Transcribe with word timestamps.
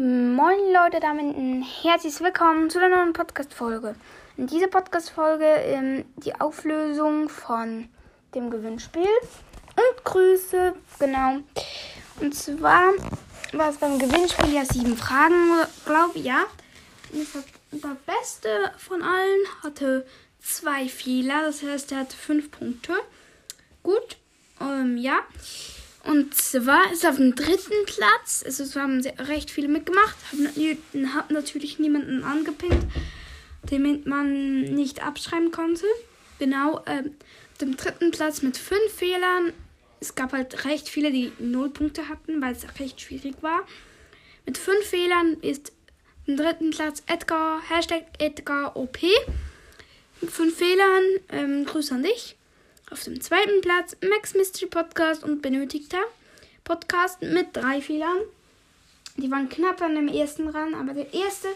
Moin 0.00 0.60
Leute, 0.72 1.00
damit 1.00 1.36
ein 1.36 1.60
herzliches 1.82 2.20
Willkommen 2.20 2.70
zu 2.70 2.78
der 2.78 2.88
neuen 2.88 3.12
Podcast-Folge. 3.12 3.96
In 4.36 4.46
dieser 4.46 4.68
Podcast-Folge 4.68 5.44
ähm, 5.44 6.04
die 6.18 6.40
Auflösung 6.40 7.28
von 7.28 7.88
dem 8.32 8.48
Gewinnspiel 8.48 9.02
und 9.02 10.04
Grüße, 10.04 10.74
genau. 11.00 11.38
Und 12.20 12.32
zwar 12.32 12.92
war 13.52 13.70
es 13.70 13.78
beim 13.78 13.98
Gewinnspiel 13.98 14.54
ja 14.54 14.64
sieben 14.64 14.96
Fragen, 14.96 15.66
glaube 15.84 16.16
ich, 16.16 16.26
ja. 16.26 16.44
Und 17.12 17.82
der 17.82 17.96
Beste 18.06 18.70
von 18.78 19.02
allen 19.02 19.40
hatte 19.64 20.06
zwei 20.40 20.88
Fehler, 20.88 21.42
das 21.42 21.64
heißt, 21.64 21.90
er 21.90 21.98
hatte 21.98 22.16
fünf 22.16 22.52
Punkte. 22.52 22.92
Gut, 23.82 24.16
ähm, 24.60 24.96
ja. 24.96 25.18
Und 26.08 26.34
zwar 26.34 26.90
ist 26.90 27.04
auf 27.04 27.16
dem 27.16 27.34
dritten 27.34 27.84
Platz, 27.84 28.42
also 28.42 28.62
es 28.62 28.74
haben 28.76 29.02
recht 29.18 29.50
viele 29.50 29.68
mitgemacht, 29.68 30.16
haben 30.32 31.14
hat 31.14 31.30
natürlich 31.30 31.78
niemanden 31.78 32.24
angepinnt, 32.24 32.86
den 33.70 34.04
man 34.06 34.62
nicht 34.62 35.04
abschreiben 35.04 35.50
konnte. 35.50 35.84
Genau, 36.38 36.78
auf 36.78 37.04
dem 37.60 37.76
dritten 37.76 38.10
Platz 38.10 38.40
mit 38.40 38.56
fünf 38.56 38.90
Fehlern. 38.90 39.52
Es 40.00 40.14
gab 40.14 40.32
halt 40.32 40.64
recht 40.64 40.88
viele, 40.88 41.12
die 41.12 41.30
null 41.40 41.68
Punkte 41.68 42.08
hatten, 42.08 42.40
weil 42.40 42.54
es 42.54 42.80
recht 42.80 43.02
schwierig 43.02 43.34
war. 43.42 43.66
Mit 44.46 44.56
fünf 44.56 44.86
Fehlern 44.86 45.34
ist 45.42 45.72
im 46.24 46.38
dritten 46.38 46.70
Platz 46.70 47.02
Edgar, 47.06 47.60
Hashtag 47.68 48.04
Edgar 48.18 48.74
OP. 48.78 48.98
Mit 50.22 50.30
fünf 50.30 50.56
Fehlern, 50.56 51.04
ähm, 51.28 51.66
Grüße 51.66 51.94
an 51.94 52.02
dich. 52.02 52.37
Auf 52.90 53.04
dem 53.04 53.20
zweiten 53.20 53.60
Platz 53.60 53.96
Max 54.00 54.32
Mystery 54.32 54.66
Podcast 54.66 55.22
und 55.22 55.42
benötigter 55.42 56.00
Podcast 56.64 57.20
mit 57.20 57.54
drei 57.54 57.82
Fehlern. 57.82 58.16
Die 59.18 59.30
waren 59.30 59.50
knapp 59.50 59.82
an 59.82 59.94
dem 59.94 60.08
ersten 60.08 60.48
ran, 60.48 60.74
aber 60.74 60.94
der 60.94 61.12
erste 61.12 61.48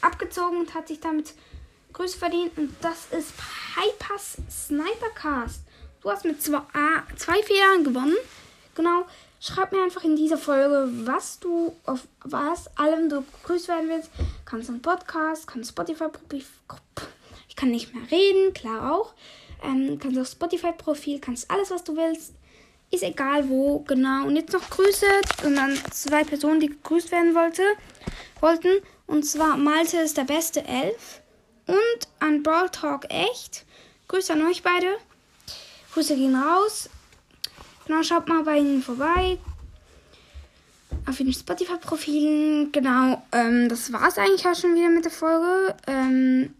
abgezogen 0.00 0.58
und 0.60 0.74
hat 0.74 0.86
sich 0.86 1.00
damit 1.00 1.34
Grüße 1.92 2.16
verdient. 2.16 2.56
Und 2.56 2.72
das 2.82 3.06
ist 3.10 3.32
Hypers 3.74 4.36
Snipercast. 4.48 5.62
Du 6.02 6.10
hast 6.10 6.24
mit 6.24 6.40
zwei, 6.40 6.58
äh, 6.58 7.16
zwei 7.16 7.42
Fehlern 7.42 7.82
gewonnen. 7.82 8.16
Genau. 8.76 9.06
Schreib 9.40 9.72
mir 9.72 9.82
einfach 9.82 10.04
in 10.04 10.14
dieser 10.14 10.38
Folge, 10.38 10.88
was 11.04 11.40
du 11.40 11.74
auf 11.84 12.06
was 12.22 12.68
allem 12.76 13.08
du 13.08 13.24
gegrüßt 13.42 13.66
werden 13.66 13.88
willst. 13.88 14.10
Kannst 14.44 14.70
ein 14.70 14.82
Podcast, 14.82 15.48
kannst 15.48 15.70
Spotify. 15.70 16.04
Ich 17.48 17.56
kann 17.56 17.72
nicht 17.72 17.92
mehr 17.92 18.08
reden, 18.08 18.54
klar 18.54 18.92
auch. 18.92 19.14
Ähm, 19.64 19.98
kannst 19.98 20.18
auf 20.18 20.28
Spotify-Profil, 20.28 21.20
kannst 21.20 21.50
alles, 21.50 21.70
was 21.70 21.84
du 21.84 21.96
willst. 21.96 22.34
Ist 22.90 23.02
egal 23.02 23.48
wo, 23.48 23.80
genau. 23.80 24.26
Und 24.26 24.36
jetzt 24.36 24.52
noch 24.52 24.70
Grüße 24.70 25.06
und 25.44 25.56
dann 25.56 25.76
zwei 25.90 26.22
Personen, 26.24 26.60
die 26.60 26.68
gegrüßt 26.68 27.10
werden 27.10 27.34
wollte, 27.34 27.62
wollten. 28.40 28.80
Und 29.06 29.24
zwar 29.24 29.56
Malte 29.56 29.98
ist 29.98 30.16
der 30.16 30.24
beste 30.24 30.64
Elf. 30.64 31.20
Und 31.66 32.08
an 32.20 32.42
Brawl 32.42 32.70
Talk 32.70 33.06
echt. 33.08 33.64
Grüße 34.08 34.32
an 34.32 34.46
euch 34.46 34.62
beide. 34.62 34.96
Grüße 35.92 36.14
gehen 36.14 36.36
raus. 36.36 36.88
Genau, 37.86 38.02
schaut 38.02 38.28
mal 38.28 38.44
bei 38.44 38.58
ihnen 38.58 38.82
vorbei. 38.82 39.38
Auf 41.08 41.18
ihren 41.18 41.32
Spotify-Profilen. 41.32 42.70
Genau, 42.70 43.22
ähm, 43.32 43.68
das 43.68 43.92
war 43.92 44.06
es 44.06 44.18
eigentlich 44.18 44.46
auch 44.46 44.54
schon 44.54 44.74
wieder 44.74 44.90
mit 44.90 45.04
der 45.04 45.12
Folge. 45.12 45.74
Ähm, 45.86 46.54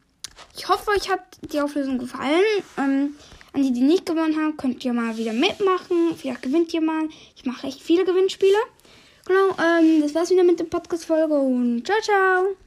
ich 0.56 0.68
hoffe, 0.68 0.90
euch 0.90 1.10
hat 1.10 1.20
die 1.52 1.60
Auflösung 1.60 1.98
gefallen. 1.98 2.42
Ähm, 2.78 3.14
an 3.52 3.62
die, 3.62 3.72
die 3.72 3.80
nicht 3.80 4.04
gewonnen 4.04 4.36
haben, 4.36 4.56
könnt 4.56 4.84
ihr 4.84 4.92
mal 4.92 5.16
wieder 5.16 5.32
mitmachen. 5.32 6.14
Vielleicht 6.16 6.42
gewinnt 6.42 6.74
ihr 6.74 6.82
mal. 6.82 7.08
Ich 7.36 7.44
mache 7.44 7.66
echt 7.66 7.80
viele 7.80 8.04
Gewinnspiele. 8.04 8.58
Genau, 9.26 9.56
ähm, 9.58 10.02
das 10.02 10.14
war's 10.14 10.30
wieder 10.30 10.44
mit 10.44 10.60
der 10.60 10.64
Podcast-Folge 10.64 11.34
und 11.34 11.86
ciao, 11.86 12.00
ciao. 12.02 12.65